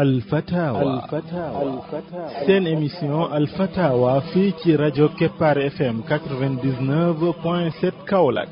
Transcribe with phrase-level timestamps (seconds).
[0.00, 1.04] Al Fatawa.
[2.46, 3.66] une émission Alpha
[4.32, 8.48] fille qui Radio Kepar FM 99.7 kaolak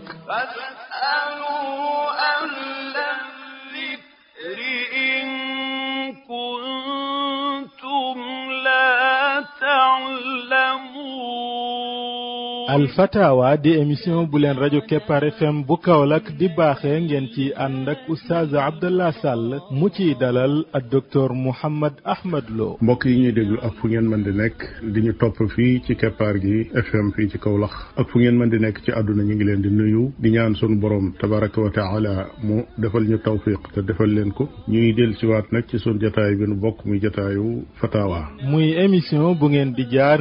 [12.77, 17.89] alfatawa di émission bu leen rajo Kepar FM bu Kaolack di baaxee ngeen ci ànd
[17.89, 23.33] ak oustaz Abdallah Sall mu ciy dalal ak docteur Mouhammad Ahmad Lo mbokk yi ñuy
[23.39, 24.59] déglu ak fu ngeen mën di nekk
[24.95, 28.51] di ñu topp fii ci Kepar gi FM fii ci Kaolack ak fu ngeen mën
[28.53, 31.71] di nekk ci àdduna ñu ngi leen di nuyu di ñaan sunu borom tabaraka wa
[31.79, 32.13] taala
[32.45, 36.37] mu defal ñu tawfiq te defal leen ko ñuy del siwaat nag ci sunu jataay
[36.37, 40.19] bi nu bokk muy jataayu fatawa muy émission bu ngeen di jaar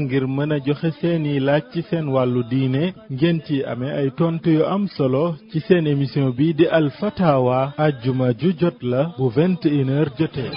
[2.50, 6.88] diine ngeen ci amee ay tontu yu am solo ci seen émission bi di al
[7.00, 10.52] fatawa ajjuma ju jot la bu 21 et une heures jotee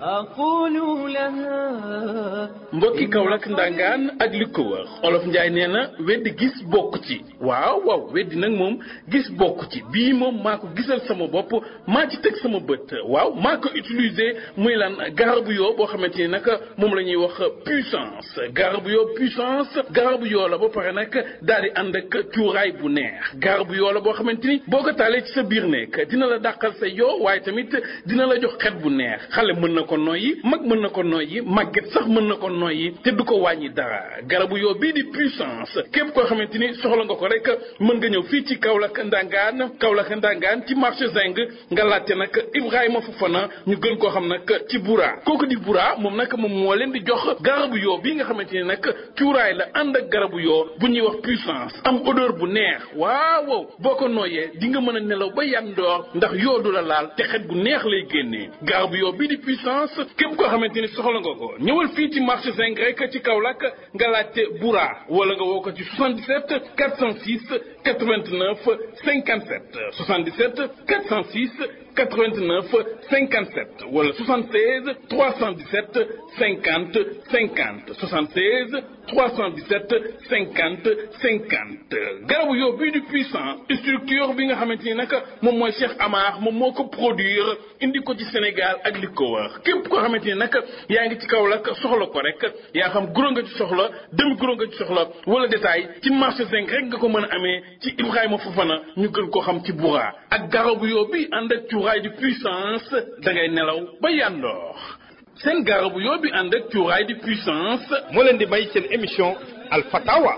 [0.00, 0.74] أقول
[1.12, 7.02] لها mbokki Kaolack ndangaan ak li ko wër olof Njaay nee na weddi gis bokk
[7.04, 8.78] ci waaw waaw weddi nag moom
[9.12, 11.52] gis bokk ci bii moom maa ko gisal sama bopp
[11.86, 16.16] maa ci teg sama bët waaw maa ko utiliser muy lan garabu yoo boo xamante
[16.22, 16.48] ni nag
[16.78, 21.62] moom la ñuy wax puissance garabu yoo puissance garabu yoo la ba pare nag daal
[21.62, 25.22] di ànd ak cuuraay bu neex garabu yoo la boo xamante ni boo ko taalee
[25.26, 27.68] ci sa biir nekk dina la dàqal sa yoo waaye tamit
[28.06, 31.02] dina la jox xet bu neex xale mën na ko noyyi mag mën na ko
[31.02, 35.02] noyyi màgget sax mën na noyyi te du ko wàññi dara garabu yoo bii di
[35.04, 37.46] puissance képp koo xamante ni soxla nga ko rek
[37.80, 41.36] mën nga ñëw fii ci kaolak ndangaan kaolak ndangaan ci marché zing
[41.72, 45.96] nga laajte nag ibrahima fofana ñu gën koo xam nag ci bura kooku di bura
[45.98, 48.82] moom nag moom moo leen di jox garabu yoo nga xamante ni nag
[49.18, 53.66] cuuraay la ànd ak garabu yoo bu ñuy wax puissance am odeur bu neex wow
[53.78, 57.10] boo ko nooyee di nga mën a nelaw ba yandoor ndax yoo du la laal
[57.16, 60.88] te xet gu neex lay génnee garabu yoo bii di puissance képp koo xamante ni
[60.88, 63.62] soxla nga ko ñëwal fii ci marché cinq rek ci Kaolack
[63.94, 67.52] nga laajte Boura wala nga woo ko ci 77 406
[67.84, 68.64] 89
[69.00, 71.62] 57 77 406
[71.96, 72.72] 89
[73.10, 76.96] 57 wala 76 317 50
[77.30, 79.96] 50 76 317
[80.30, 85.12] 50 50 garabu yo bi du puissant structure bi nga xamanteni nak
[85.42, 89.88] mom moy Cheikh Amar mom moko produire indi ko ci Sénégal ak liko wax kep
[89.88, 92.40] ko xamanteni nak ni nag yaa ngi ci Kaolack soxla ko rek
[92.74, 96.44] ya xam guro nga ci soxla demi guro nga ci soxla wala détail ci marché
[96.48, 100.08] zinc rek nga ko meuna amé ci Ibrahima Fofana ñu gën ko xam ci bourra
[100.30, 102.88] ak garabu yo bi and ak cuuraay du puissance
[103.22, 105.00] da ngay nelaw ba yandox
[105.44, 109.30] sen garabu yoo bi ànd ak cuuraay di puissance mo len di may sen émission
[109.74, 110.32] al fatawa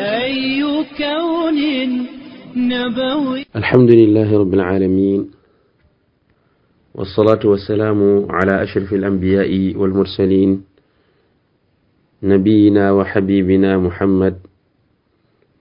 [0.00, 0.62] أي
[0.98, 1.58] كون
[2.56, 5.20] نبوي الحمد لله رب العالمين
[6.94, 7.98] والصلاة والسلام
[8.30, 10.62] على أشرف الأنبياء والمرسلين
[12.22, 14.34] نبينا وحبيبنا محمد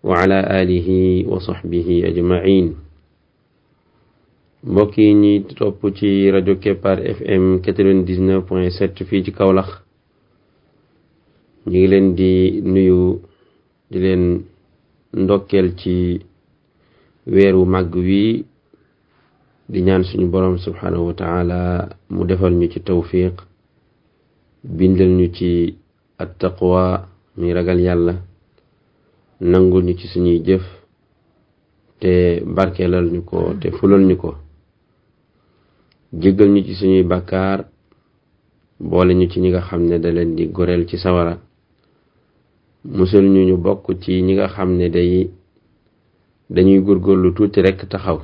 [0.03, 0.89] وعلى آله
[1.27, 2.88] وصحبه أجمعين
[4.67, 8.69] mbokk yi ñuy topp ci rajo Keppaar FM 99 point
[9.09, 9.71] fii ci Kaolack
[11.65, 12.31] ñu ngi leen di
[12.73, 13.01] nuyu
[13.89, 14.23] di leen
[15.23, 16.19] ndokkel ci
[17.33, 18.45] weeru màgg wi
[19.71, 21.59] di ñaan suñu borom subhanahu wa taala
[22.13, 23.35] mu defal ñu ci tawfiq
[24.77, 25.75] bindal ñu ci
[26.17, 28.13] attaqwa muy ragal yàlla
[29.39, 30.63] nangul ñu ci suñuy jëf
[32.01, 34.35] te barkeelal ñu ko te fulal ñu ko
[36.17, 37.69] jéggal ñu ci suñuy bakkaar
[38.79, 41.39] boole ñu ci ñi nga xam ne da leen di goreel ci sawara
[42.83, 45.29] musul ñu ñu bokk ci ñi nga xam ne day
[46.49, 48.19] dañuy góor góorgóorlu tuuti rekk taxaw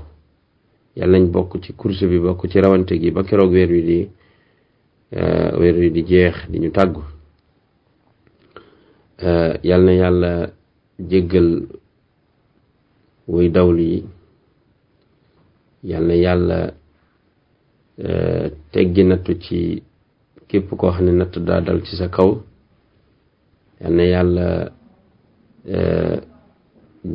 [0.95, 4.09] yàlla nañ bokk ci course bi bokk ci rawante gi ba keroog weer wi di
[5.13, 7.01] euh, weer wi di jeex di ñu tàggu
[9.21, 10.49] euh, yàll na yàlla
[10.97, 11.67] jéggal
[13.27, 14.03] wuy dawlu yi
[15.83, 16.73] yàll yàlla
[17.97, 19.79] Eh, teggi nattu ci
[20.47, 22.27] képp koo xam ne nattu daa dal ci sa kaw
[23.79, 24.47] yal na yàlla
[25.77, 26.17] eh,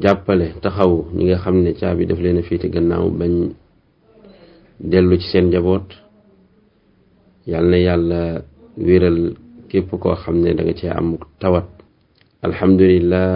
[0.03, 3.35] jàppale taxaw ñi nga xam ne caabi daf leen a féete gannaaw bañ
[4.91, 5.89] dellu ci seen njaboot
[7.51, 8.21] yal na yàlla
[8.87, 9.19] wiral
[9.71, 11.09] képp koo xam ne danga nga cee am
[11.41, 11.69] tawat
[12.47, 13.29] alhamdulillah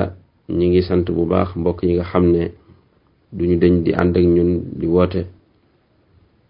[0.56, 2.42] ñi ngi sant bu baax mbokk ñi nga xam ne
[3.36, 4.50] duñu dañ di ànd ak ñun
[4.80, 5.22] di woote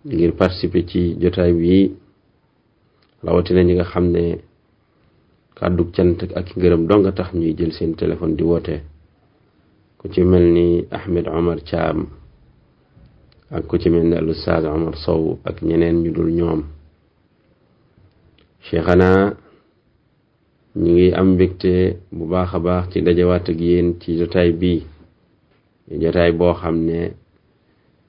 [0.04, 1.94] ngir participer ci jotaay bi
[3.24, 4.24] hamne ñi nga xam ne
[5.58, 8.76] kàddug cant ak ngërëm dong tax ñuy jël seen téléphone di woote
[9.98, 10.46] ku ci mel
[10.96, 11.98] ahmed omar cham
[13.56, 16.60] ak ku ci mel ni alustaz omar sow ak ñeneen ñu dul ñoom
[18.64, 19.10] cheikhana
[20.76, 21.72] ñu ngi am mbégte
[22.16, 24.82] bu baax a baax ci dajawaat ak yéen ci jotaay bii
[26.02, 27.00] jotaay boo xam ne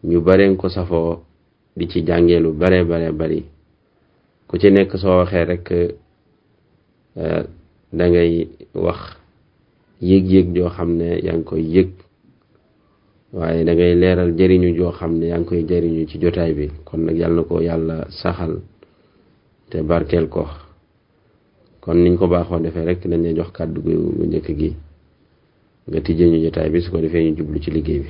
[0.10, 1.25] ñu bareen ko safoo
[1.78, 3.40] di ci jàngee lu bare bare bari
[4.48, 5.66] ku ci nekk soo waxee rek
[7.24, 7.44] eh,
[7.98, 8.32] dangay
[8.86, 9.02] wax
[10.10, 11.90] yëg-yëg joo xam ne yaa ngi koy yëg
[13.38, 17.00] waaye dangay leeral jëriñu joo xam ne yaa ngi koy jëriñu ci jotaay bi kon
[17.06, 18.54] nag yàlla na ko yàlla saxal
[19.70, 20.44] te barkeel ko
[21.84, 23.92] kon niñ ko baaxoo defee rek dañ jox kàddu gu
[24.28, 24.70] njëkk gi
[25.92, 28.10] nga tijjee ñu jotaay bi su ko defee ñu jublu ci liggéey bi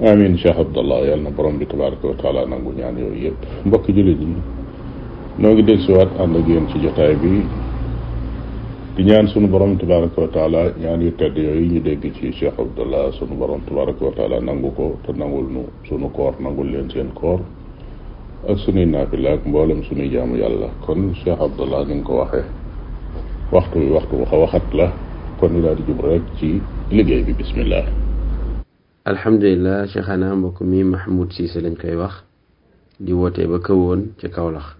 [0.00, 3.86] amin Cheikh Abdallah yàlla na borom bi tabaraka wa taala nangu ñaan yooyu yëpp mbokk
[3.92, 4.28] jullit yi
[5.38, 5.80] noo ngi deg
[6.16, 7.44] ànd ak yéen ci jotaay bi
[8.96, 12.54] di ñaan sunu borom tabaraka wa taala ñaan yu tedd yooyu ñu dégg ci Cheikh
[12.58, 16.88] Abdallah sunu borom tabaraka wa taala nangu ko te nangul nu sunu koor nangul leen
[16.90, 17.40] seen koor
[18.48, 22.44] ak sunuy naafila ak mboolem sunuy jaamu yàlla kon Cheikh Abdallah ni nga ko waxee
[23.52, 24.88] waxtu wi waxtu waxa waxat la
[25.38, 26.60] kon ñu di jub rek ci
[26.90, 27.84] liggéey bi bismillah
[29.04, 32.14] alhamdulilah cheikhana mbokk mi Mahmoud Cissé lañ koy wax
[33.02, 34.76] di wootee ba këwoon ci Kaolack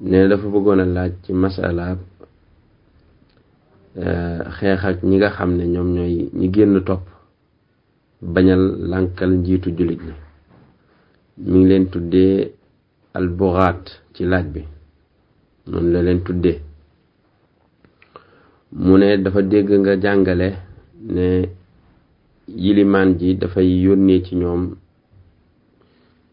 [0.00, 1.98] ne dafa bëggoon a laaj ci masalaab
[3.98, 7.06] eh, xeex ak ñi nga xam ne ñoom ñooy ñi génn topp
[8.22, 10.14] bañal lànkal njiitu jullit ñi
[11.48, 12.54] mu ngi leen tuddee
[13.14, 13.82] albugaat
[14.14, 14.62] ci laaj bi
[15.66, 16.60] noonu la leen tuddee
[18.70, 20.48] mu ne dafa dégg nga jàngale
[21.02, 21.55] ne
[22.50, 24.78] yilimaan ji dafay yónnee ci ñoom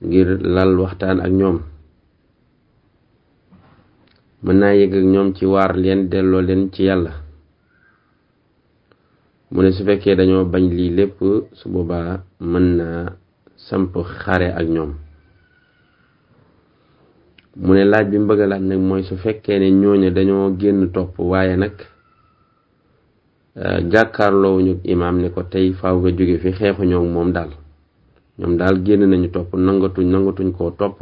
[0.05, 1.57] ngir lal waxtaan ak ñoom
[4.43, 7.11] mën naa yëg ak ñoom ci waar leen delloo leen ci yàlla
[9.51, 11.17] mu ne su fekkee dañoo bañ lii lépp
[11.57, 12.21] su boobaa
[12.51, 13.05] mën naa
[13.65, 14.91] samp xare ak ñoom
[17.63, 21.13] mu ne laaj bi mu bëgg nag mooy su fekkee ne ñooñu dañoo génn topp
[21.31, 21.75] waaye nag
[23.55, 26.49] Euh, jàkkaarloo ñu imaam ne ko tey faaw nga jóge fi
[26.91, 27.49] ñoom moom daal
[28.39, 30.97] ñoom daal génn nañu topp nangatuñ nangatuñ koo topp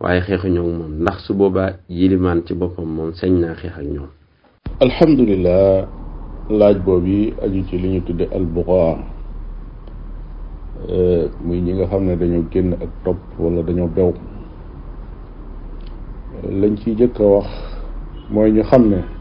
[0.00, 4.08] waaye xeexuñoo moom ndax su boobaa yilimaan ci boppam moom sañ naa xeex ak ñoom.
[4.84, 5.86] alhamdulilah
[6.58, 8.94] laaj boob yi aju ci li ñu tudde albuqaa
[10.88, 14.14] euh, muy ñi nga xam ne dañoo génn ak topp wala dañoo bew euh,
[16.60, 17.46] lañ ci jëkk a wax
[18.32, 19.15] mooy ñu xam ne.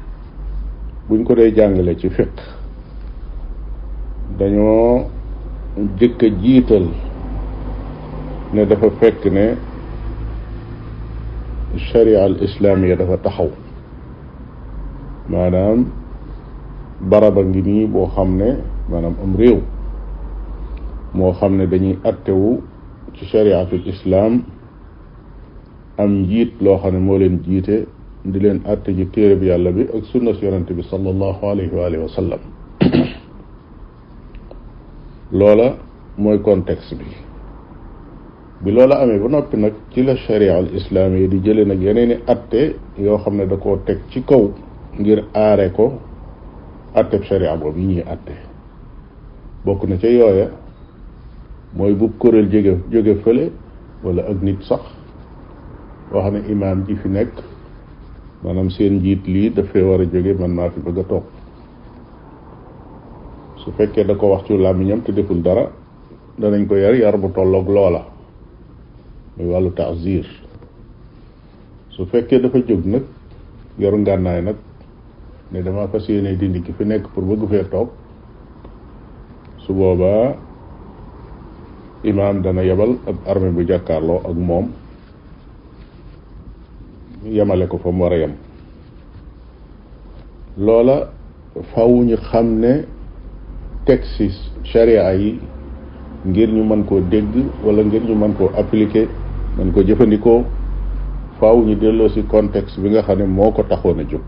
[1.10, 2.32] buñ ko dee jàngale ci fiq
[4.40, 4.86] dañoo
[6.00, 6.86] jëkk a jiital
[8.54, 9.46] ne dafa fekk ne
[11.90, 13.52] sharia al islamiya dafa taxaw
[15.30, 15.86] maanaam
[17.10, 18.50] baraba ngi nii boo xam ne
[18.90, 19.60] maanaam am réew
[21.14, 22.62] moo xam ne dañuy attewu
[23.14, 24.42] ci shariatul islam
[25.98, 27.86] am njiit loo xam ne moo leen jiite
[28.25, 31.75] di leen àtte ji téere bi yàlla bi ak sunna si yonante bi salallahu alayhi
[31.75, 32.39] wa alihi wa sallam
[35.32, 35.67] loola
[36.17, 37.05] mooy contexte bi
[38.63, 41.79] bi loola amee ba noppi nag ci la sharia al islaam yi di jële nag
[41.82, 44.51] yeneeni atte yoo xam ne da koo teg ci kaw
[45.00, 45.94] ngir aare ko
[46.96, 48.34] atteb sharia boobu yi ñuy atte
[49.63, 50.50] bokk na ca yooya
[51.75, 53.51] mooy bu kuréel jóge jóge fële
[54.03, 54.82] wala ak nit sax
[56.12, 57.45] wax ne imaam ji fi nekk
[58.46, 61.24] manam seen njiit lii dafee war a jóge man maa fi bëgg a toog
[63.66, 65.66] su fekkee da ko wax ci làmmiñam te deful dara
[66.40, 68.02] danañ ko yar yar bu tolloog loola
[69.38, 70.25] muy wàllu taasir
[71.90, 73.04] su fekkee dafa jóg nag
[73.80, 74.56] yoru ngànnaay nag
[75.52, 77.90] ne dama fas yéene dindi ki fi nekk pour bëgg fee toog
[79.66, 80.36] su boobaa
[82.04, 84.70] imam dana yebal ab armée bu jàkkaarloo ak moom
[87.25, 88.34] yemale ko fa mu war a yem
[90.58, 91.12] loola
[91.74, 92.86] faw ñu xam ne
[94.63, 95.39] sharia yi
[96.27, 99.08] ngir ñu mën koo dégg wala ngir ñu mën koo appliquer
[99.58, 100.44] mën ko jëfandikoo
[101.39, 104.22] faaw ñu delloo si contexte bi nga xam ne moo ko taxoon a jóg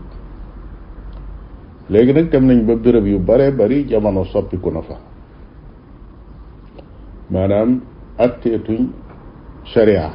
[1.90, 4.96] léegi nag dem nañ ba béréb yu bare bari jamono soppiku na fa
[7.30, 7.80] maanaam
[8.64, 8.90] tuñ
[9.64, 10.12] sharia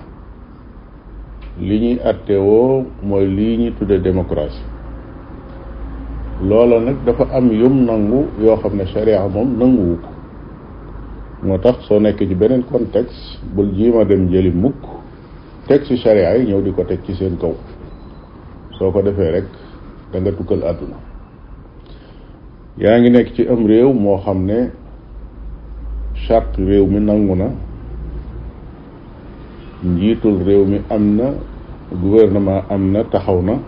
[1.62, 4.60] li ñuy woo mooy lii ñuy tudde démocratie
[6.42, 10.10] looloo nag dafa am yum nangu yoo xam ne sharia moom nanguwu ko
[11.46, 14.76] moo tax soo nekkee ci beneen contexte bul jiima dem jëli mukk
[15.68, 17.54] teg ci sharia yi ñëw di ko teg ci seen kaw
[18.80, 19.46] soo ko defee rek
[20.12, 20.98] da nga tukkal àdduna
[22.78, 24.72] yaa ngi nekk ci am réew moo xam ne
[26.28, 27.52] charte réew mi nangu na
[29.84, 31.30] njiitul réew mi am na
[31.92, 33.60] gouvernement am na taxaw na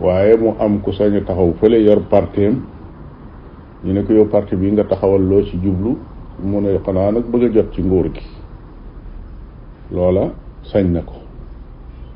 [0.00, 2.58] waaye mu am ku sañ taxaw fële yor parteem
[3.84, 5.96] ñu ne ko yow parti bi nga taxawal loo ci jublu
[6.42, 8.22] mu ne xanaa nag bëgg a jot ci nguur gi
[9.94, 10.32] loola
[10.64, 11.14] sañ na ko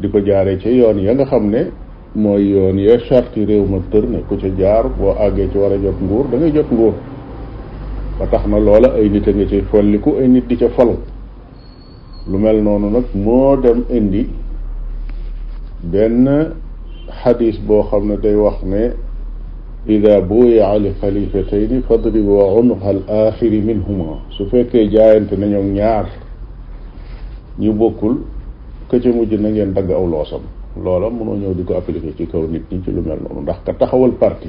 [0.01, 1.71] di ko jaaree ci yoon ya nga xam ne
[2.17, 5.71] mooy yoon ya charte réew ma tër ne ku ca jaar boo àggee ci war
[5.73, 6.95] a jot nguur da jot nguur
[8.19, 10.97] ba tax na loola ay nit a nga ci folliku ay nit di ca falu
[12.29, 14.29] lu mel noonu nag moo dem indi
[15.83, 16.53] benn
[17.25, 18.93] xadis boo xam ne day wax ne
[19.89, 26.07] ida buya li xalifatayn fadrib wa unuqa al axiri minhuma su fekkee jaayante nañoo ñaar
[27.59, 28.17] ñu bokkul
[28.91, 30.43] ka ca mujj na ngeen dagg aw loosam
[30.77, 33.63] loola mënoo ñëw di ko appliquer ci kaw nit ñi ci lu mel noonu ndax
[33.65, 34.49] ka taxawal parti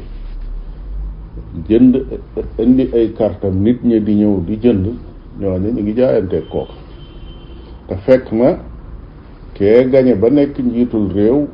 [1.69, 1.95] jënd
[2.59, 4.86] indi ay kartam nit ñi di ñëw di jënd
[5.39, 6.88] ñooñu ñu ngi jaayantee kooku
[7.89, 8.58] te fekk na
[9.58, 11.48] kee gañe ba nekk njiitul réew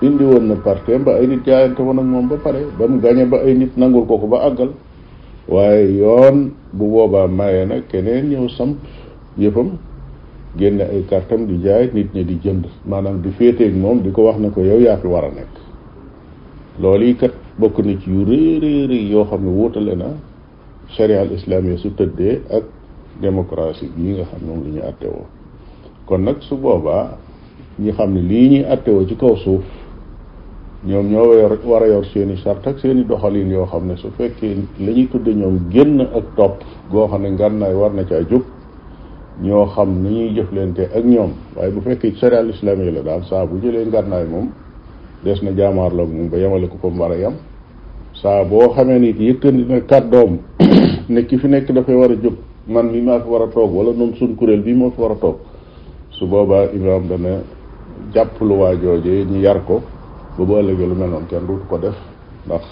[0.00, 2.98] indi woon na parteem ba ay nit jaayante woon ak moom ba pare ba mu
[3.00, 4.72] gañe ba ay nit nangul ko ko ba àggal
[5.48, 8.78] waaye yoon bu boobaa maye na keneen ñëw samp
[9.38, 9.68] yëppam
[10.56, 14.22] génne ay kartam di jaay nit ñi di jënd maanaam di féeteek moom di ko
[14.24, 15.54] wax ne ko yow yaa fi war a nekk
[16.80, 20.08] loolu yi kat bokk na ci yu rëy rëy yoo xam ne wutale na
[20.96, 22.64] sharia al islamiyya su tëddee ak
[23.20, 25.26] démocratie bii nga xam moom lu ñu àtte woo
[26.06, 27.18] kon nag su boobaa
[27.80, 29.64] ñi xam ne lii ñuy attewoo ci kaw suuf
[30.86, 34.54] ñoom ñoo war a yor seeni sart ak seeni doxalin yoo xam ne su fekkee
[34.78, 38.44] la ñuy tudde ñoom génn ak topp goo xam ne ngànnaay war na caa jóg
[39.42, 43.02] ñoo xam ni ñuy jëflante ak ñoom waaye bu fekkee ci sharia islam yi la
[43.02, 44.48] daal saa bu jëlee ngànnaay moom
[45.24, 47.34] des na jaamaar la moom ba yemale ko ko mu war a yem
[48.14, 49.00] saa boo xamee
[49.68, 50.38] na kàddoom
[51.08, 52.34] ne ki fi nekk dafay war a jóg
[52.68, 55.12] man mi maa fi war a toog wala noonu sun kuréel bi moo fi war
[55.12, 55.18] a
[56.10, 57.40] su boobaa imaam dana
[58.14, 59.82] jàpp lu waa jooje ñu yar ko
[60.38, 61.96] ba bu ëllëgee lu mel noonu kenn du ko def
[62.46, 62.62] ndax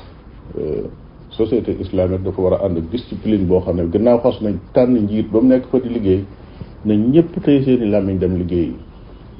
[0.59, 0.85] euh,
[1.31, 5.31] société islamique dafa war a ànd discipline boo xam ne gannaaw xos nañ tànn njiit
[5.33, 6.25] ba mu nekk fa liggéey
[6.85, 8.73] nañ ñëpp tey seen i dem liggéey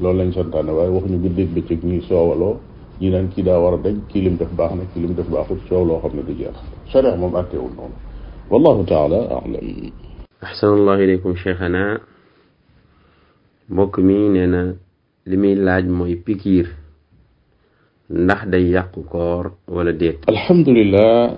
[0.01, 2.57] loolu lañ santaane waaye waxuñu guddeeg bëccëg ñuy soowaloo
[3.01, 5.29] ñu naan kii daa war a dañ kii lim def baax na kii lim def
[5.29, 6.57] baaxul coow loo xam ne du jeex
[6.93, 7.95] charia moom àtteewul noonu
[8.51, 9.61] wallahu taala alam
[10.43, 11.35] ahsanallahu ilaykum
[13.69, 14.61] mbokk mi nee na
[15.27, 16.67] li muy laaj mooy pikiir
[18.11, 21.37] ndax day yàqu koor wala déet alhamdulilah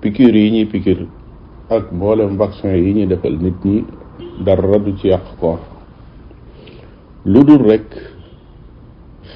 [0.00, 1.00] pikiir yi ñuy pikiir
[1.70, 3.82] ak mboolem vaccin yi ñuy defal nit ñi
[4.44, 5.58] dara du ci yàq koor
[7.26, 7.86] lu dul rek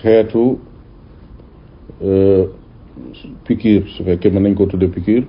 [0.01, 0.59] xeetu
[2.03, 2.47] euh,
[3.51, 5.25] pikiir su fekkee mën nañ ko tudde pikiir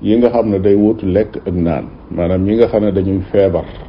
[0.00, 3.20] yi nga xam ne day wutu lekk ak naan maanaam yi nga xam ne dañuy
[3.32, 3.87] feebar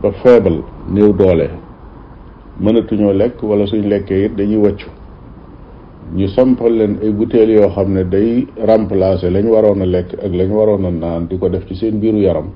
[0.00, 1.50] ba feebal néew doole
[2.60, 4.88] mënatuñoo lekk wala suñ lekkee it dañuy wàccu
[6.16, 10.32] ñu sampal leen ay butéel yoo xam ne day remplacer lañu waroon a lekk ak
[10.32, 12.48] lañu waroon a naan di ko def ci seen biiru yaram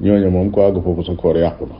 [0.00, 1.76] ñooñu moom ko àgg foofu sa koor yàqu na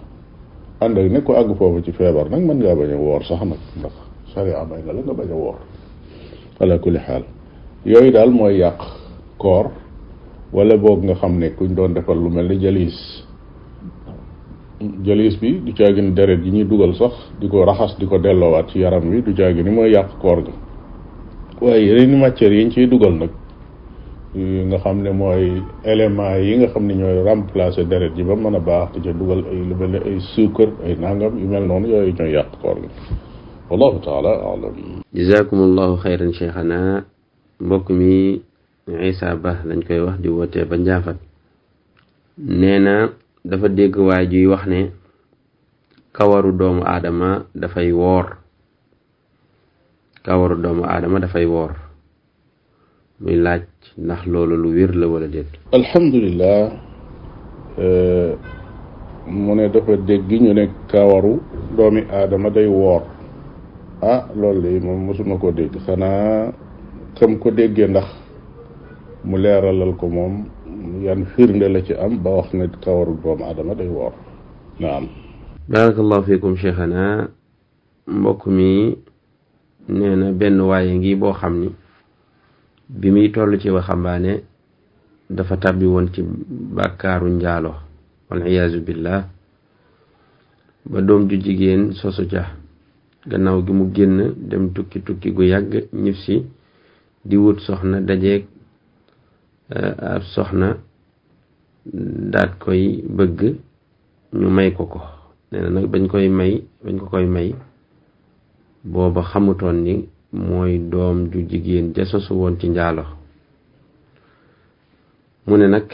[0.84, 3.40] ànd ak ne ko àgg foofu ci feebar nag mën ngaa bañ a woor sax
[3.48, 3.94] nag ndax
[4.34, 5.56] sariya may na la nga bañ a woor
[6.60, 7.24] ala kulli xaal
[7.86, 8.78] yooyu daal mooy yàq
[9.40, 9.70] koor
[10.52, 13.24] walla boog nga xam ne kuñ doon defal lu mel ni jalis
[15.06, 18.68] jalis bi du caagin deret yi ñuy dugal sax di ko raxas di ko delloowaat
[18.72, 20.52] ci yaram wi du caagin mooy yàq koor gi
[21.60, 23.30] waaye yeneen matières yi ñu ciy dugal nag
[24.36, 28.34] euh, nga xam ne mooy éléments yi nga xam ne ñooy remplacer deret ji ba
[28.34, 29.74] mën a baax di ca dugal ay lu
[30.06, 32.88] ay suukar ay nangam yu mel noonu yooyu ñooy yàq koor gi
[33.70, 34.74] wallahu taala alam
[35.14, 37.04] jazakumullahu xayran cheikhana
[37.60, 38.42] mbokk mi
[38.88, 41.16] Isa Ba lañ koy wax di wootee ba njaafat
[42.38, 42.78] nee
[43.44, 44.80] dafa dégg waay juy wax ne
[46.16, 47.28] kawaru doomu aadama
[47.60, 48.38] dafay woor
[50.24, 51.72] kawaru doomu aadama dafay woor
[53.20, 53.66] muy laaj
[54.04, 56.60] ndax loolu lu wér la wala déet alhamdulilah
[57.82, 58.30] euh,
[59.26, 61.42] mu ne dafa dégg ñu ne kawaru
[61.76, 63.02] doomi aadama day woor
[64.06, 66.54] ah loolu de moom mosuma ko dégg xanaa
[67.18, 68.06] xam ko déggee ndax
[69.24, 70.46] mu leeralal ko moom
[71.02, 74.12] yan firnde la ci am ba wax ne kawaru doomu aadama day woor
[74.80, 75.06] naam
[75.68, 77.28] barakallahu fiikum cheikhana
[78.06, 78.96] mbokk mi
[79.88, 81.68] nee na benn waaye ngi boo xam ni
[82.88, 84.42] bi muy toll ci waxambaane
[85.30, 86.22] dafa tàbbi woon ci
[86.76, 87.74] bàkkaaru njaalo
[88.30, 89.24] wal iyaazu billah
[90.90, 92.56] ba doom ju jigéen sosu ca
[93.28, 96.42] gannaaw gi mu génn dem tukki tukki gu yàgg ñif si
[97.24, 98.46] di wut soxna dajeeg
[99.74, 100.76] Euh, ab soxna
[101.86, 103.38] daat koy bëgg
[104.38, 105.00] ñu may ko ko
[105.50, 106.52] nee nag bañ koy may
[106.84, 107.48] bañ ko may
[108.92, 109.94] booba xamutoon ni
[110.48, 113.04] mooy doom ju jigéen ja sosu woon ci njaalo
[115.46, 115.86] mu ne nag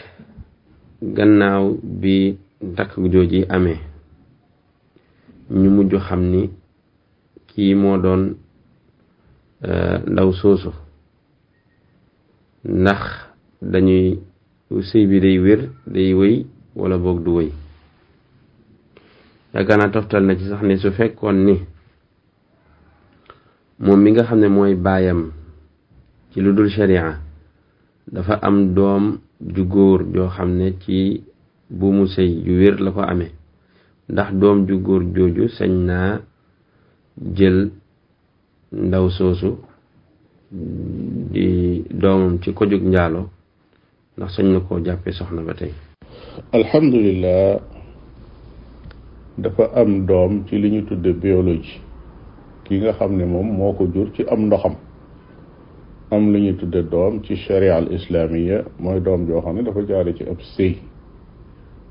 [1.17, 1.65] gannaaw
[2.01, 2.15] bi
[2.77, 3.79] takk jooji amee
[5.61, 6.43] ñu mujj xam ni
[7.49, 8.23] kii moo doon
[9.69, 10.71] euh, ndaw soosu
[12.81, 13.28] ndax
[13.63, 14.21] dañuy
[14.71, 16.47] sëy bi day wér day wéy
[16.77, 17.51] walla boog du wéy
[19.55, 21.55] yaakaar toftal na ci sax ne su fekkoon ni
[23.83, 25.33] moom mi nga xam ne mooy baayam
[26.31, 27.19] ci lu dul sharia
[28.07, 31.25] dafa am doom ju góor joo xam ne ci
[31.69, 33.33] buumu sëy ju la ko amee
[34.09, 36.21] ndax doom ju góor jooju sañ naa
[37.35, 37.71] jël
[38.73, 39.59] ndaw soosu
[40.51, 43.31] di doomam ci ko njaalo
[44.19, 45.71] ndax sañ na koo jàppee soxna ba tey
[46.53, 47.61] alhamdulilah
[49.39, 51.79] dafa am doom ci li ñu tudde biologie
[52.65, 54.75] ki nga xam ne moom moo ko jur ci am ndoxam
[56.11, 59.83] am lu ñu tudde doom ci sharia al islamiya mooy doom joo xam ne dafa
[59.87, 60.77] jaare ci ab sëy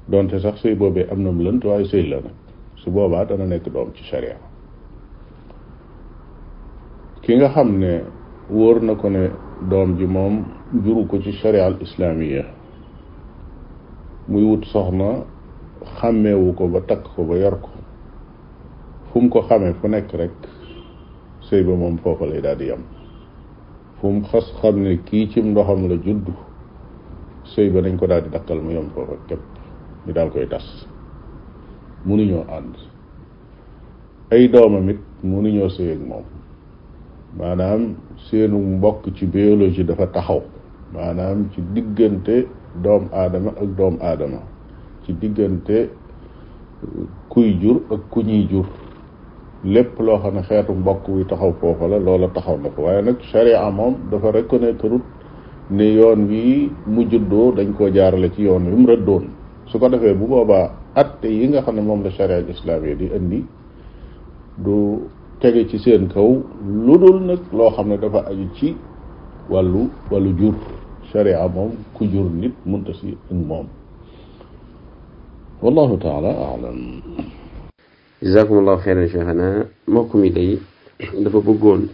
[0.10, 2.34] donte sax sëy boobee am na mu lënt waaye sëy la nag
[2.76, 4.36] su boobaa dana nekk doom ci sharia
[7.24, 8.04] ki nga xam ne
[8.50, 9.32] wóor na ko ne
[9.70, 12.44] doom ji moom juru ko ci sharia al islaamiya
[14.28, 15.24] muy wut soxna
[16.00, 17.70] xàmmeewu ko ba takk ko ba yar ko
[19.14, 20.36] fu ko xame fu nekk rek
[21.48, 22.84] sëy ba moom foofa lay daal di yam
[24.02, 26.28] fu mu xas xam ne kii cim ndoxam la judd
[27.56, 29.46] sëy ba dañ ko daal di dakkal mu yam foofa képp
[30.06, 30.68] ñu daal koy tas
[32.04, 32.76] munuñoo ànd
[34.32, 36.26] ay doomam it munuñoo sëy ak moom
[37.40, 37.96] maanaam
[38.28, 40.44] seenu mbokk ci biologie dafa taxaw
[40.94, 42.48] maanaam ci diggante
[42.80, 44.40] doom aadama ak doom aadama
[45.04, 45.90] ci diggante
[47.30, 48.66] kuy jur ak ku ñuy jur
[49.68, 53.02] lépp loo xam ne xeetu mbokk wi taxaw foofa la loola taxaw na ko waaye
[53.04, 54.88] nag sharia moom dafa reconnaître
[55.70, 59.26] ne yoon wi mu juddoo dañ koo jaarale ci yoon wi mu rëddoon
[59.68, 62.96] su ko defee bu boobaa atte yi nga xam ne moom la sharia islam yi
[62.96, 63.46] di indi
[64.58, 65.04] du
[65.44, 66.32] tege ci seen kaw
[66.68, 68.72] lu dul nag loo xam ne dafa aju ci
[69.50, 70.54] wàllu wàllu jur
[71.12, 73.68] sharia moom ku jur nit munta si ak moom
[75.62, 76.80] wallahu taala alam
[78.22, 79.46] jazakumullahu xeyran cheikhana
[79.88, 80.60] mbokk mi day
[81.24, 81.88] dafa bëggoon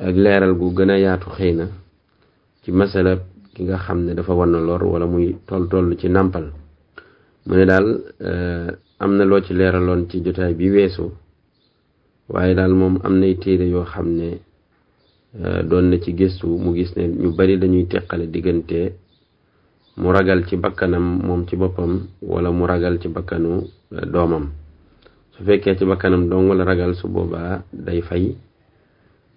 [0.00, 1.66] ak leeral gu gën a yaatu xëy na
[2.62, 3.18] ci masala
[3.54, 6.46] ki nga xam ne dafa wan lor wala muy toll toll ci nàmpal
[7.46, 7.86] mu ne daal
[8.28, 11.10] eh, am na loo ci leeraloon ci jotaay bi weesu
[12.30, 14.40] waaye daal moom am nay téere yoo xam ne
[15.30, 18.80] Euh, doon na ci gëstu mu gis ne ñu bari dañuy teqale diggante
[20.00, 21.92] mu ragal ci bakkanam moom ci boppam
[22.32, 23.62] wala mu ragal ci bakkanu
[23.94, 24.44] euh, doomam
[25.36, 28.24] su fekkee ci bakkanam doom wala ragal su boobaa day fay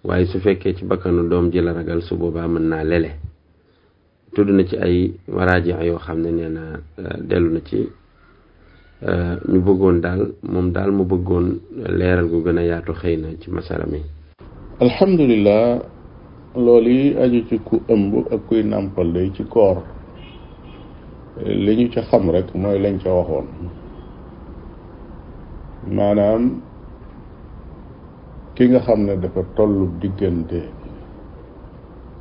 [0.06, 3.10] waaye su fekkee ci bakkanu doom ji ragal su boobaa mën naa lele
[4.34, 4.96] tudd na ci ay
[5.36, 6.64] waraaji yoo xam ne nee na
[7.00, 7.78] euh, dellu na ci
[9.50, 11.46] ñu bëggoon daal moom daal mu bëggoon
[11.98, 14.00] leeral gu gën a yaatu xëy na ci masala mi
[14.82, 15.86] alhamdulilah
[16.58, 19.78] loolu yi aju ci ku ëmb ak kuy nàmpal day ci koor
[21.64, 23.46] li ñu ca xam rek mooy lañ ca waxoon
[25.96, 26.42] maanaam
[28.58, 30.60] ki nga xam ne dafa tollu diggante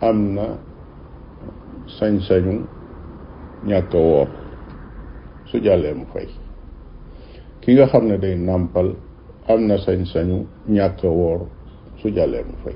[0.10, 0.46] am na
[1.98, 2.54] sañ-sañu
[3.68, 4.30] ñàkk woor
[5.50, 6.28] su jàllee mu fay
[7.66, 8.94] ki nga xam ne day nàmpal
[9.50, 10.38] am na sañ-sañu
[10.70, 11.48] ñàkk woor
[12.04, 12.76] su jàllee mu fay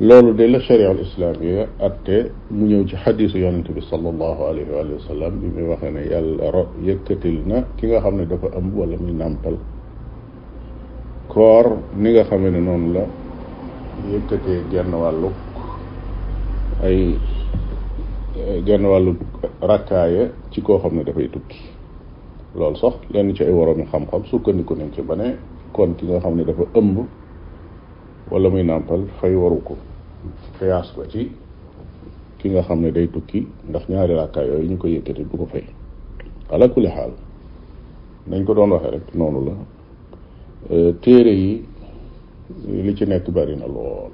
[0.00, 2.16] loolu de la sharia al islamiya atte
[2.56, 6.46] mu ñëw ci xadisu yonente bi sallallahu alayhi wa sallam bi muy waxee ne yàlla
[6.54, 9.56] ro yëkkatil na ki nga xam ne dafa ëmb wala muy nàmpal
[11.28, 11.66] koor
[11.98, 13.04] ni nga xamee ne noonu la
[14.12, 15.30] yëkkatee genn wàllu
[16.86, 17.18] ay
[18.66, 19.12] genn wàllu
[19.60, 21.58] rakkaaye ci koo xam ne dafay tukki
[22.54, 25.34] loolu sax lenn ci ay waroomi xam-xam sukkandiku nañ ci ba ne
[25.72, 26.96] kon ki nga xam ne dafa ëmb
[28.30, 29.74] wala muy nàmpal fay waru ko
[30.58, 31.20] xiyaas ko ci
[32.38, 35.46] ki nga xam ne day tukki ndax ñaari rakka yooyu ñu ko yëkkati du ko
[35.52, 35.64] fay
[36.54, 37.10] ala kulli xaal
[38.30, 39.52] nañ ko doon waxee rek noonu la
[40.74, 41.52] euh, téere yi
[42.84, 44.12] li ci nekk bari na lool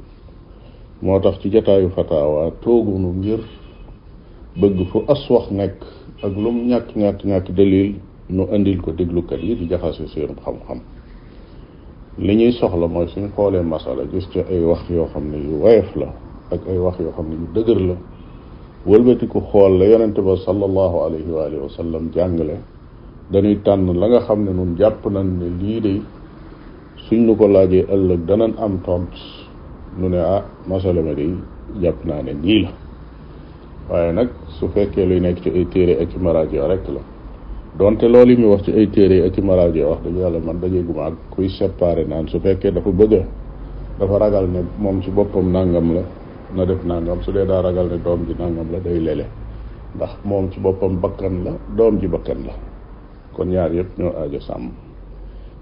[1.03, 3.41] moo tax ci jataayu fataawa toogunu ngir
[4.61, 5.79] bëgg fu as wax nekk
[6.25, 7.95] ak lum ñàkk ñàkk ñàkk dalil
[8.31, 10.79] nu indil ko déglukat yi di jaxase seen xam-xam
[12.19, 15.55] li ñuy soxla mooy suñ xoolee masala gis ci ay wax yoo xam ne yu
[15.63, 16.09] woyof la
[16.55, 17.95] ak ay wax yoo xam ne yu dëgër la
[18.89, 22.57] wëlbatiku xool la yonente ba sallallahu alayhi wa alihi wa sallam jàngale
[23.33, 26.03] dañuy tànn la nga xam ne nun jàpp nañ ne lii de
[27.09, 29.13] suñ nu ko laajee ëllëg danañ am tont
[29.99, 31.27] nu ne ah masala ma de
[31.83, 32.71] jàpp naa ne nii la
[33.91, 37.13] waaye nag su fekkee luy nekk ci ay téere ak ci maraaji rek la
[37.79, 40.83] donte loolu mi wax ci ay téere ak ci maraaj wax dëgg yàlla man dajee
[40.87, 43.27] guma ak kuy séparé naan su fekkee dafa bëgg
[43.99, 46.03] dafa ragal ne moom ci boppam nangam la
[46.55, 49.25] na def nangam su dee daa ragal ne doom ji nangam la day lele
[49.97, 52.55] ndax moom ci boppam bakkan la doom ji bakkan la
[53.35, 54.71] kon ñaar yëpp ñoo aajo sàmm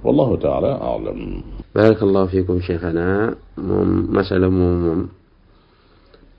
[0.04, 1.40] wallahu taala alam
[1.74, 5.00] barakallahu fikum cheikhana moom masala moom moom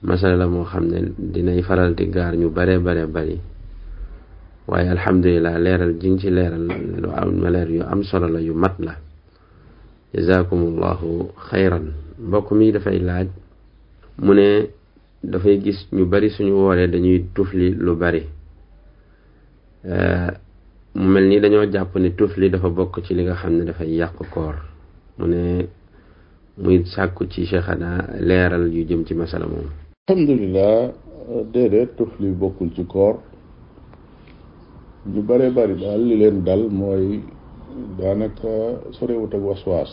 [0.02, 3.40] masala la moo xam ne dinay faral di gaar ñu bare bare bari
[4.66, 6.60] waaye alhamdulilah leeral ji ci leeral
[7.02, 8.96] lu am meleer yu am solo la yu mat la
[10.16, 13.28] jazakumullahu xayran mbokk mi dafay laaj
[14.24, 14.68] mu ne
[15.22, 18.24] dafay gis ñu bari suñu wooree dañuy tufli lu bari
[19.84, 20.30] eh,
[20.96, 23.92] mu mel ni dañoo jàpp ne tufli dafa bokk ci li nga xam ne dafay
[23.98, 24.54] yàq koor
[25.18, 25.68] mu ne
[26.56, 29.68] muy sàkku ci cheikhana leeral yu jëm ci masala moom
[30.08, 30.88] alhamdulilah
[31.28, 33.20] eh, déedéet tufli bokkul ci koor
[35.06, 37.20] ñu bare bari daal li leen dal mooy
[37.98, 39.90] daanaka sorewut ak waswaas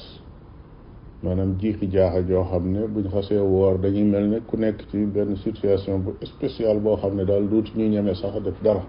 [1.24, 5.06] maanaam jiixi jaaxa joo xam ne buñ xasee woor dañuy mel ni ku nekk ci
[5.06, 8.84] benn situation bu spéciale boo xam ne daal duuti ñu ñeme sax def dara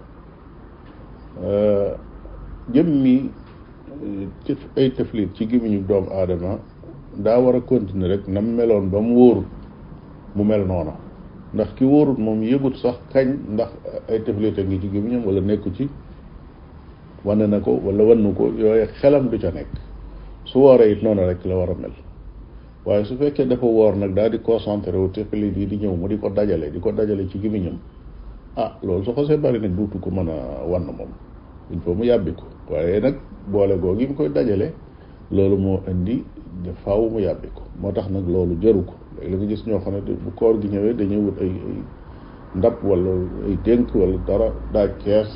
[1.43, 1.91] euh,
[2.71, 3.29] jëm mi
[4.77, 6.57] ay tëflit ci gémmiñu doomu aadama
[7.17, 9.47] daa war a continuer rek nam meloon ba mu wóorut
[10.35, 10.91] mu mel noonu
[11.53, 13.71] ndax ki wóorut moom yëgut sax kañ ndax
[14.07, 15.89] ay tëflit a ngi ci gémmiñam wala nekku ci
[17.23, 19.67] wane na ko wala wannu ko yooyu xelam du ca nekk
[20.45, 21.91] su wooree it noonu rek la war a mel
[22.85, 26.07] waaye su fekkee dafa woor nag daal di concentré wu tefalit yi di ñëw mu
[26.07, 27.77] di ko dajale di ko dajale ci gimiñam
[28.57, 31.09] ah loolu su xasee bari nag duutu ko mën a wann moom
[31.71, 33.15] il faut mu yàbbi ko waaye nag
[33.47, 34.73] boole googi mu koy dajale
[35.31, 36.23] loolu moo indi
[36.83, 40.31] ko moo tax nag loolu jëru ko léegi la nga gis ñoo xam ne bu
[40.35, 41.51] koor gi ñëwee dañuy wut ay
[42.55, 43.11] ndab wala
[43.47, 45.29] ay dénk wala dara daaj kees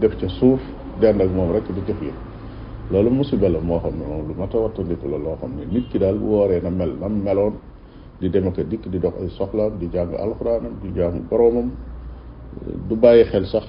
[0.00, 0.60] def ca suuf
[1.00, 2.12] dend ak moom rek di jëf yi
[2.92, 5.64] loolu musiba la moo xam ne moom lu mat a wattandiku la loo xam ne
[5.64, 7.54] nit ki daal bu wooree na mel nam meloon
[8.20, 11.70] di dem ak dikk di dox ay soxlaam di jàng alxuraanam di jàng boroomam
[12.88, 13.64] du bàyyi xel sax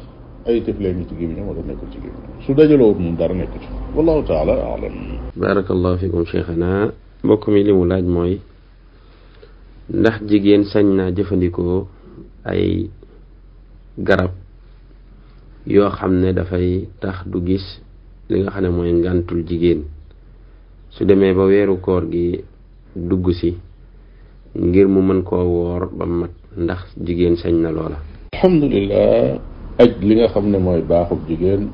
[0.45, 3.67] ay tëflee ngi ci gémmiñam wala nekkul ci gémmiñam su dajaloo moom dara nekku ci
[3.95, 4.93] wallahu taala alam
[5.35, 6.91] barakallahu fikum cheikhana
[7.23, 8.33] mbokk mi li laaj mooy
[9.93, 11.87] ndax jigéen sañ naa jëfandikoo
[12.43, 12.89] ay
[13.97, 14.31] garab
[15.67, 17.79] yoo xam ne dafay tax du gis
[18.29, 19.79] li nga xam ne mooy ngàntul jigéen
[20.89, 22.41] su demee ba weeru koor gi
[22.95, 23.55] dugg si
[24.59, 27.97] ngir mu mën koo woor ba mat ndax jigéen sañ na loola
[28.33, 29.39] alhamdulillah
[29.79, 31.67] aj li nga xam ne mooy baaxub jigéen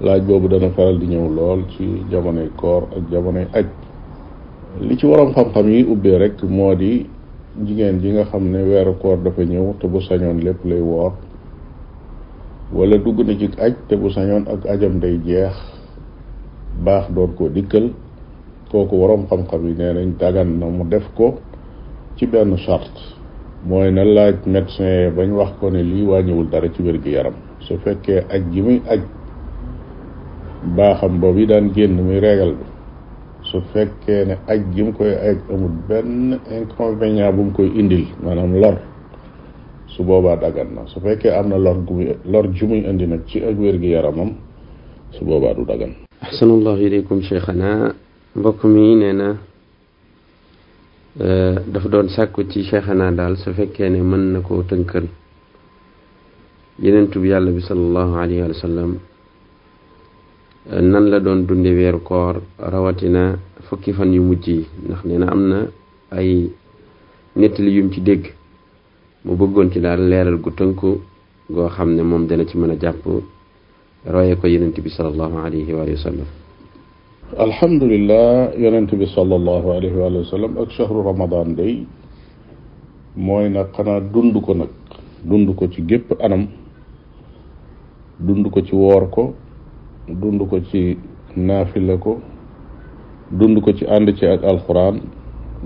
[0.00, 3.66] laaj boobu dana faral di ñëw lool ci jamonoy koor ak jamonoy aj
[4.80, 7.06] li ci waram xam-xam yi ubbee rek moo di
[7.66, 11.12] jigéen ji nga xam ne weeru koor dafa ñëw te bu sañoon lépp lay woor
[12.70, 15.54] wala dugg na ci aj te bu sañoon ak ajam day jeex
[16.86, 17.90] baax doon koo dikkal
[18.70, 21.42] kooku waroom xam-xam yi nee nañ dagan na mu def ko
[22.14, 23.18] ci benn charte
[23.66, 28.22] mooy na laaj médecin bañ wax ko ne lii wàññiwul dara ci wér-gi-yaram su fekkee
[28.30, 29.02] aj gi muy aj
[30.76, 32.54] baaxam yi daan génn muy régal
[33.42, 38.06] su fekkee ne aj gi mu koy aj amul benn inconvénient bu mu koy indil
[38.30, 38.78] am lor
[40.00, 43.52] su boobaa dagan su fekkee am na lor gu lor ju indi nag ci ak
[43.58, 44.30] wér gi yaramam
[45.12, 45.92] su boobaa du dagan
[46.24, 47.92] ahsanallahu ilaykum cheikhana
[48.36, 49.28] mbokk mi nee na
[51.20, 51.30] e,
[51.72, 55.04] dafa doon sàkku ci cheikhana daal su fekkee ne mën na koo tënkal
[56.82, 58.84] yenentu bi yàlla bi sallallahu alayhi wa
[60.70, 63.36] e, nan la doon dunde weeru koor rawatina
[63.68, 65.60] fukki fan yu mujj yi ndax nee na am na
[66.16, 66.48] ay
[67.36, 68.39] nettali yum ci dégg
[69.24, 71.00] mu bëggoon ci daal leeral gu tënku
[71.50, 73.04] goo xam ne moom dana ci mën a jàpp
[74.06, 76.24] roye ko yonent bi sallallahu alayhi wa sallam
[77.36, 81.84] alhamdulilah yonent bi sallallahu alayhi wa sallam ak shahru ramadan day
[83.14, 84.68] mooy nag xanaa dund ko nag
[85.22, 86.46] dund ko ci gépp anam
[88.18, 89.34] dund ko ci woor ko
[90.08, 90.96] dund ko ci
[91.36, 92.20] naafila ko
[93.30, 95.02] dund ko ci ànd ci ak alxuraan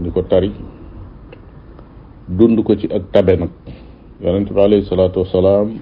[0.02, 0.50] di ko tari
[2.28, 3.52] dund ko ci ak tabe nag
[4.22, 5.76] yonent bi alayhi salaatu wasalaam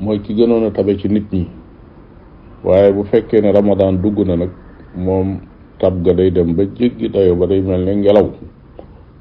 [0.00, 1.48] mooy ki gënoon a tabe ci nit ñi
[2.64, 4.52] waaye bu fekkee ne ramadan dugg na nag
[4.96, 5.40] moom
[5.80, 8.28] tab ga day dem ba jéggi dayo ba day mel ne ngelaw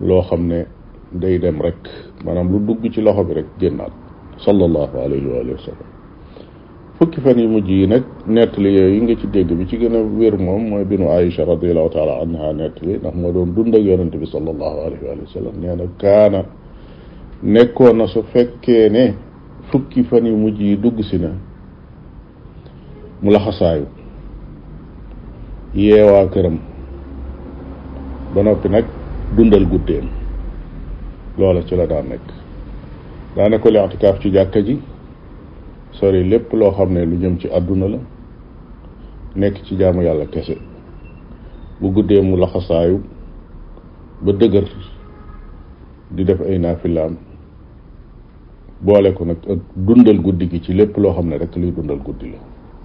[0.03, 0.67] loo xam ne
[1.15, 1.79] day dem rek
[2.25, 3.93] maanaam lu dugg ci loxo bi rek génnaat
[4.43, 5.98] sallallahu alayhi wa sallam
[6.99, 9.99] fukki fan yu mujj yi nag nettali yooyu nga ci dégg bi ci gën a
[10.03, 14.17] wér moom mooy binu Aïcha radiallahu taala anha nettali ndax moo doon dund ak yonente
[14.19, 16.43] bi sallallahu alayhi wa sallam kaana
[17.41, 19.13] nekkoon na su fekkee ne
[19.71, 21.29] fukki fan yu mujj yi dugg si na
[23.21, 23.85] mu laxasaayu
[25.75, 26.59] yeewaa këram
[28.35, 28.83] ba noppi nag
[29.37, 30.05] dundal guddeem
[31.37, 32.27] loola ci la daan nekk
[33.37, 34.81] daana ko li i'tikaaf ci jàkka ji
[35.97, 37.99] sori lépp loo xam ne lu jëm ci àdduna la
[39.35, 40.57] nekk ci jaamu yàlla kese
[41.81, 43.01] bu guddee mu laxasaayu
[44.21, 44.65] ba dëgër
[46.11, 47.15] di def ay naafilaam
[48.81, 51.99] boole ko nag ak dundal guddi gi ci lépp loo xam ne rek luy dundal
[51.99, 52.37] guddi la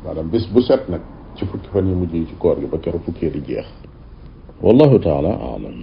[0.04, 1.00] maanaam bis bu set nag
[1.36, 3.66] ci fukki fan yi mujj yi ci koor gi ba keroog fukkee di jeex
[4.62, 5.74] wallahu taala aalam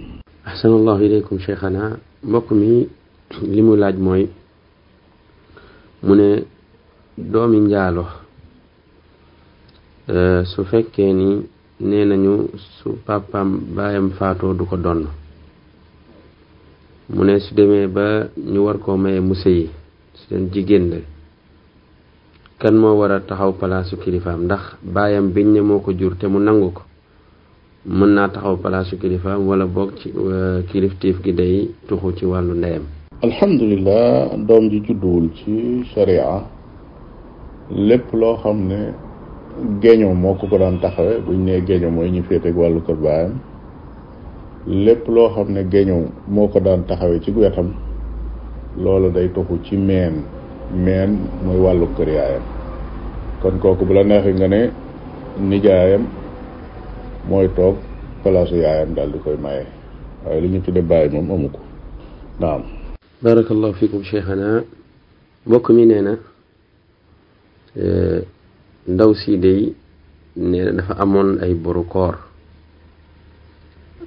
[0.44, 2.88] ahsanallahu ilaykum cheikhana mbokk mi
[3.42, 4.28] li mu laaj mooy
[6.02, 6.44] mu ne
[7.18, 8.06] doomi njaalo
[10.08, 11.46] euh, su fekkee ni
[11.80, 12.48] nee nañu
[12.80, 15.06] su papaam baayam faatoo du ko donn
[17.10, 19.68] mu ne su demee ba ñu war koo maye mu sëyi
[20.14, 20.96] su dem jigéen la
[22.58, 26.26] kan moo war a taxaw palaasu kilifaam ndax baayam biñ ne moo ko jur te
[26.28, 26.82] mu nangu ko
[27.88, 32.54] mën naa taxaw palaasu kilifaam wala boog ci euh, kiliftiif gi day tuxu ci wàllu
[32.54, 32.84] ndeyam
[33.22, 36.42] alhamdulilah doom ji judduwul ci sharia
[37.74, 38.92] lépp loo xam ne
[39.80, 43.32] géño moo ko ko daan taxawe buñ ne géño mooy ñu féeteeg wàllu kër baayam
[44.66, 45.94] lépp loo xam ne géño
[46.28, 47.72] moo ko daan taxawe ci wetam
[48.76, 50.20] loolu day toxu ci meen
[50.84, 52.42] meen mooy wàllu kër yaayam
[53.42, 54.68] kon kooku bu la neexee nga ne
[55.40, 56.04] nijaayam
[57.28, 57.76] mooy toog
[58.24, 59.64] palaasu yaayam daal di koy maye
[60.26, 61.58] waaye li ñu tudde bàyyi moom amu ko
[62.40, 62.62] naam
[63.22, 64.60] barakallahu fikum cheikhana
[65.46, 66.02] mbokk mi nee
[67.74, 68.20] Eh,
[68.88, 69.72] ndaw si day
[70.36, 72.18] neena dafa amoon ay boru koor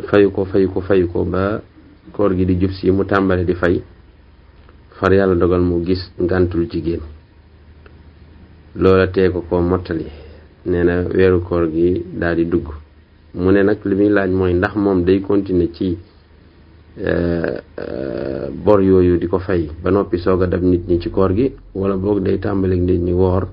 [0.05, 1.61] fayu ko fayu ko fayu ko ba
[2.13, 3.81] koor gi di jub si mu tàmbale di fay
[4.99, 7.01] far yàlla dogal mu gis ngantul jigéen
[8.77, 10.05] loola tee ko ko mottali
[10.69, 12.69] neena weeru koor gi daa di dugg
[13.33, 15.97] mu ne nag li muy laaj mooy ndax moom day continue ci
[16.97, 21.09] eh, eh, bor yooyu di ko fay ba noppi soog a dab nit ñi ci
[21.09, 23.47] koor gi wala boog day tàmbalik nit ñi woor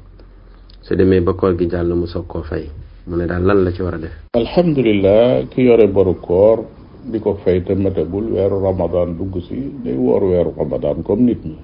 [0.82, 2.64] su demee ba koor gi jàll mu soog koo fay
[3.06, 6.64] mu ne daal lan la ci war a def alhamdulillah ki yore boru koor
[7.04, 11.44] di ko fay te matagul weeru ramadan dugg si day woor weeru ramadan comme nit
[11.44, 11.56] ñi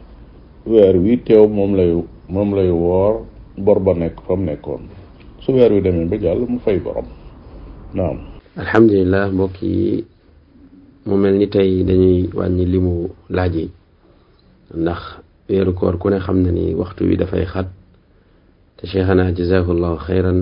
[0.66, 1.92] weer wi teew moom lay
[2.28, 3.24] moom lay woor
[3.56, 4.82] bor ba nekk fam nekkoon
[5.40, 7.06] su weer wi demee ba jàll mu fay borom
[7.94, 8.18] naam
[8.56, 10.04] alhamdulillah mbokk yi
[11.08, 12.94] mu mel ni tey dañuy wàññi limu
[13.34, 13.66] laaj yi
[14.82, 15.02] ndax
[15.48, 17.64] weeru koor ku ne xam na ni waxtu wi dafay xat
[18.76, 20.40] te cheikhana jazakallahu xayran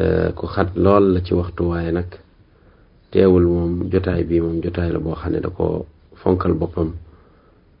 [0.00, 2.08] eh, ku xat lool la ci waxtu waaye nag
[3.12, 5.84] teewul moom jotaay bi moom jotaay la boo xam ne da ko
[6.20, 6.90] fonkal boppam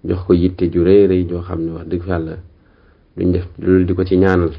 [0.08, 2.36] jox ko yitte ju rëy joo xam ne wax dëgg yàlla
[3.16, 4.52] duñ def lu di ko ci ñaanal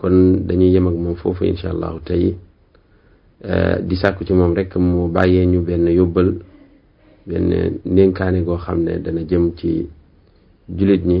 [0.00, 0.14] kon
[0.46, 2.36] dañuy yem ak moom foofu incha allahu tey
[3.42, 6.28] Euh, di sàkku ci moom rek mu bàyyee ñu benn yóbbal
[7.26, 7.50] benn
[7.90, 9.70] ndénkaane goo xam ne dana jëm ci
[10.76, 11.20] jullit ñi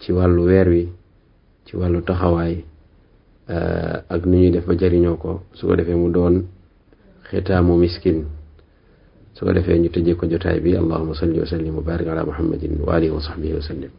[0.00, 0.84] ci wàllu weer wi
[1.66, 2.54] ci wàllu taxawaay
[3.54, 6.34] euh, ak nu ñuy def ba jariñoo ko su ko defee mu doon
[7.30, 8.18] xitaamu miskin
[9.34, 12.24] su ko defee ñu tëjee ko jotaay bi allahuma salli wa sallim wa barik ala
[12.26, 13.90] muhammadin wa alihi wa sahbihi wa sallim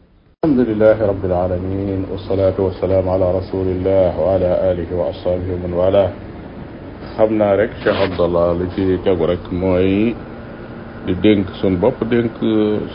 [0.44, 6.10] alhamdulilahi rabbil alamin wasalaatu wasalaamu ala rasulillah wa ala alihi wa ashabihi wa man walah
[7.17, 10.15] xamna rek Cheikh Abdallah li ci tagu rek moy
[11.06, 12.32] di denk sun bop denk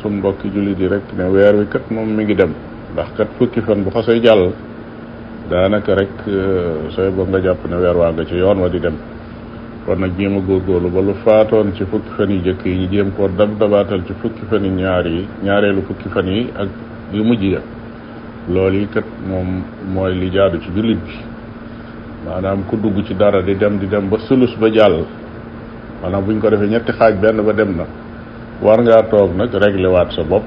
[0.01, 2.55] sun mbokki julli di rek ne wer wi kat mom mi ngi dem
[2.95, 4.53] ndax kat fukki fan bu xasse jall
[5.51, 8.79] danaka rek euh, soy bo nga japp ne wer wa nga ci yoon wa di
[8.81, 8.97] dem
[9.85, 13.13] kon nak jema gor góorgóorlu ba lu faaton ci fukki fan yi jëkk yi ñu
[13.17, 16.69] ko dab dabatal ci fukki fan yi ñaar yi fukki fan yi ak
[17.13, 17.61] yu mujj ya.
[18.49, 21.35] loli kat mom moy li jaadu ci julli bi
[22.27, 24.97] maanaam ku dugg ci dara di dem di dem ba sulus ba jàll
[26.03, 27.85] maanaam buñ ko defee ñetti xaaj benn ba dem na
[28.63, 30.43] war ngaa toog nag réglé waat sa bopp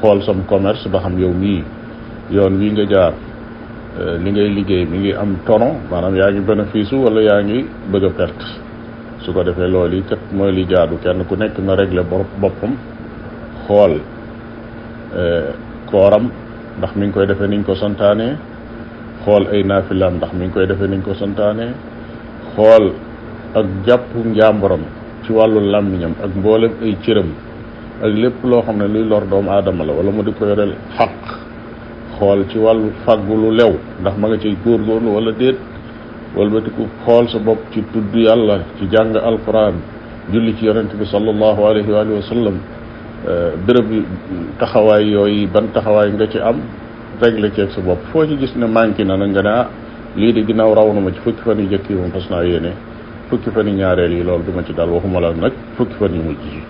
[0.00, 1.62] xool sam commerce ba xam yow mii
[2.30, 3.12] yoon wii nga jaar
[4.00, 7.58] eh, li ngay liggéey mi ngi am tono maanaam yaa ngi bénéfice wala yaa ngi
[7.90, 8.46] bëgg a perte
[9.22, 12.02] su ko defee loolu kat mooy li jaadu kenn ku nekk na réglé
[12.42, 12.72] boppam
[13.66, 13.92] xool
[15.20, 15.50] eh,
[15.90, 16.24] koram
[16.78, 18.54] ndax mi ngi koy defee niñ ko santaanee
[19.24, 21.72] xool ay naafilaam ndax mi ngi koy defee niñ ko santaane
[22.54, 22.84] xool
[23.54, 24.82] ak jàpp njàmboram
[25.24, 27.28] ci wàllu làmbiñam ak mboolem ay cëram
[28.04, 30.74] ak lépp loo xam ne luy lor doomu aadama la wala mu di ko yoreel
[30.96, 31.16] xaq
[32.18, 35.58] xool ci wàllu fàggu lew ndax ma nga ciy góorgóorlu wala déet
[36.36, 39.74] walbatiku xool sa bopp ci tudd yàlla ci jàng alquran
[40.32, 42.56] julli ci yonent bi sallallahu alayhi wa sallam
[43.28, 44.04] eh, béréb
[44.58, 46.60] taxawaay yooyu ban taxawaay nga ci am
[47.20, 49.68] réglé ceeg sa bopp foo ci gis ne manqué na nag nga ne ah
[50.16, 52.42] lii di ginnaaw raw na ma ci fukki fan yu jëkk yi moom fas naa
[52.44, 52.72] yéene
[53.28, 56.14] fukki fan yu ñaareel yi loolu du ma ci daal waxuma la nag fukki fan
[56.14, 56.62] yu mujj yi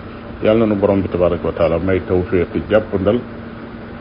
[0.43, 3.19] yàlla na nu borom bi tabaraka wa taala may tawfiq jàppandal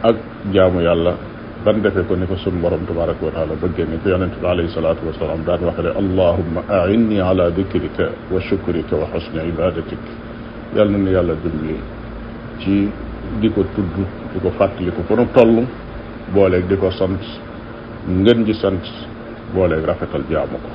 [0.03, 0.15] ak
[0.53, 1.17] jaamu yàlla
[1.65, 4.47] ban defee ko ni ko sunu borom tabaraka wa taala bëggee ni ko yonente bi
[4.47, 9.99] alayhi salaatu wasalaam daan waxe ne allahumma ainni ala dikrika wa shukrika wa xusni ibadatik
[10.77, 11.79] yàlla na nu yàlla dimbali
[12.59, 12.89] ci
[13.41, 13.97] di ko tudd
[14.33, 15.67] di ko fàttali ko fa nu toll
[16.35, 17.23] booleeg di ko sant
[18.23, 18.85] ngën ji sant
[19.55, 20.71] booleeg rafetal jaamu ko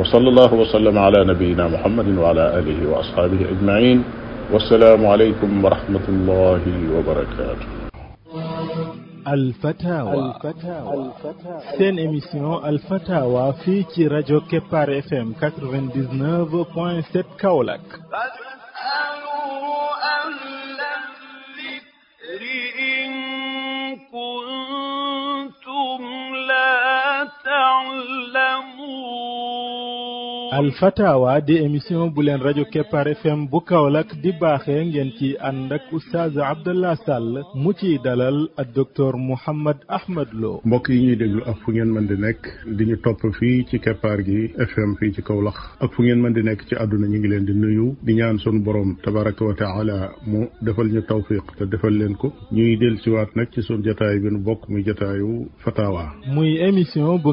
[0.00, 4.00] wa sallallahu wa sallam ala nabiyina muhammadin wa ala alihi wa ashabihi ajmain
[4.52, 7.66] والسلام عليكم ورحمة الله وبركاته
[9.28, 10.32] الفتاوى
[11.78, 17.82] سين émission الفتاوى في راديو كبار FM 99.7 Kaolack
[30.58, 35.70] alfatawa di émission bu leen rajo Keppaar FM bu Kaolack di baaxee ngeen ci ànd
[35.76, 41.16] ak oustaz Abdallah Sall mu ciy dalal ak docteur Mouhammad Ahmad loo mbokk yi ñuy
[41.20, 42.42] déglu ak fu ngeen mën di nekk
[42.78, 46.34] di ñu topp fii ci Keppaar gi FM fii ci Kaolack ak fu ngeen mën
[46.34, 49.54] di nekk ci àdduna ñu ngi leen di nuyu di ñaan sunu boroom tabaraka wa
[49.54, 53.84] taala mu defal ñu tawfiq te defal leen ko ñuy del siwaat nag ci sunu
[53.86, 57.30] jataay bi nu bokk muy jataayu fatawa muy émission bu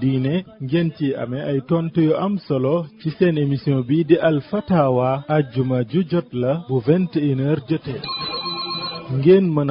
[0.00, 5.10] diine ngeen ci ay tontu yu am solo ci seen émission bi di al fatawa
[5.36, 8.00] ajjuma ju jot la bu 21 et jotee
[9.18, 9.70] ngeen mën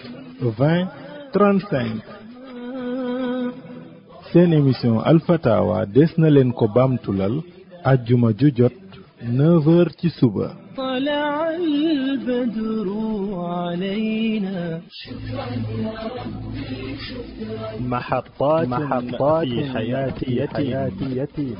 [0.60, 0.86] 20
[1.34, 2.02] 35
[4.32, 7.36] seen émission Al Fatawa des na leen ko baamtulal
[7.92, 8.76] ajjuma ju jot
[9.32, 12.88] نظر تسبا طلع البدر
[13.42, 14.82] علينا
[17.80, 21.56] محطات محطات في حياتي حياتي يتيم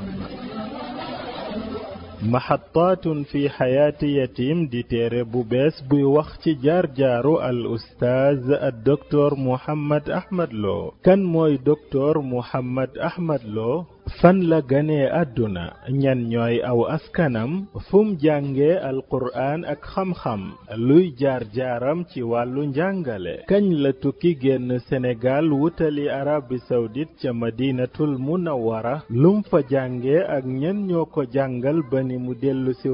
[2.24, 10.10] محطات في حياة يتيم دي تيري بوبيس بوختي بي وقت جار جارو الأستاذ الدكتور محمد
[10.10, 13.86] أحمد لو كان موي دكتور محمد أحمد لو
[14.22, 15.64] fan la gane àdduna
[16.02, 17.52] ñan ñooy aw askanam
[17.90, 20.42] fum jànge alquraan ak xam-xam
[20.88, 27.32] luy jaar jaaram ci wàllu njàngale kañ la tukki génn senegal wutali arabi saudite ca
[27.42, 32.90] madinatul munawwara lum fa jànge ak ñan ñoo ko jàngal ba ni mu dellu si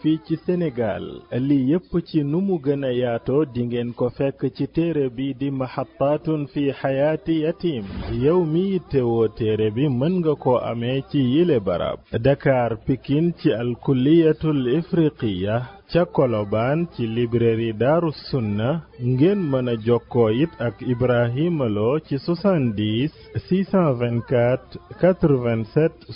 [0.00, 1.04] fii ci senegal
[1.46, 6.42] li yépp ci nu mu gëna yaatoo dingeen ko fekk ci téere bi di maxattaatun
[6.52, 7.84] fi xayaati yatim
[8.24, 13.48] yow mi yittewoo téere bi mën nga ko amee ci yile barab Dakar pikin ci
[13.62, 15.54] alkulliyatul ifriqiya
[15.90, 18.70] ca Kolobaan ci librairie Daaru Sunna
[19.08, 23.04] ngeen mën a jokkoo it ak Ibrahima Lo ci 70
[23.46, 24.60] 624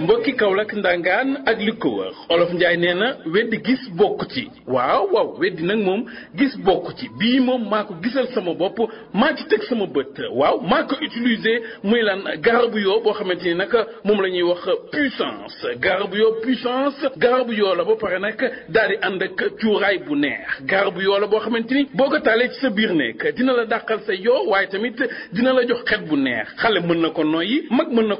[0.00, 4.48] mbokki Kaolack ndangaan ak li ko wër olof Njaay nee na weddi gis bokk ci
[4.66, 6.04] waaw waaw weddi nag moom
[6.34, 8.78] gis bokk ci bii moom maa ko gisal sama bopp
[9.14, 13.44] maa ci teg sama bët waaw maa ko utiliser muy lan garabu yoo boo xamante
[13.44, 13.72] ni nag
[14.04, 18.88] moom la ñuy wax puissance garabu yoo puissance garabu yoo la ba pare nag dal
[18.88, 22.48] di ànd ak cuuraay bu neex garabu yoo la boo xamante ni boo ko taalee
[22.48, 24.96] ci sa biir nekk dina la dàqal sa yoo waaye tamit
[25.32, 27.66] dina la jox xet bu neex xale mën na ko noyyi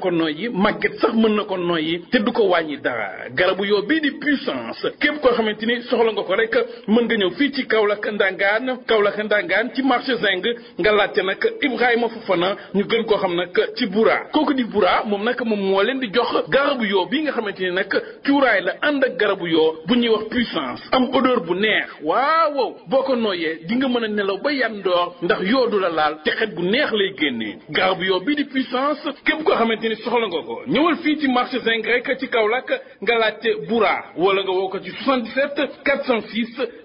[0.05, 3.81] ko noyyi màgget sax mën na ko noyyi te du ko wàññi dara garabu yoo
[3.89, 6.55] bii di puissance képp koo xamante ni soxla nga ko rek
[6.93, 10.43] mën nga ñëw fii ci Kaolack Ndangaan Kaolack Ndangaan ci marché Zing
[10.79, 15.03] nga laajte nag Ibrahima Fofana ñu gën koo xam nag ci Boura kooku di Bura,
[15.05, 17.91] moom nag moom moo leen di jox garabu yoo bii nga xamante ni nag
[18.25, 22.75] cuuraay la ànd ak garabu yoo bu ñuy wax puissance am odeur bu neex waaw
[22.89, 26.17] boo ko nooyee di nga mën a nelaw ba yandoor ndax yoo du la laal
[26.23, 29.94] te xet bu neex lay génnee garabu yoo bii di puissance képp koo xamante ni
[29.95, 32.69] ni soxla nga ko ñëwal fii ci marché zinc rek ci Kaolack
[33.03, 36.84] nga laajte Boura wala nga woo ko ci 77 406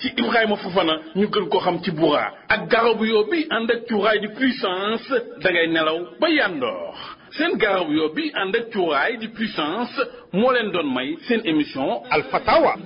[0.00, 3.86] ci Ibrahima Fofana ñu gën ko xam ci Boura ak garabu yoo bi ànd ak
[3.88, 6.94] cuuraay di puissance da ngay nelaw ba yandoor
[7.30, 10.00] seen garabu yoo bi ànd ak cuuraay di puissance
[10.32, 12.76] moo leen doon may seen émission Al Fatawa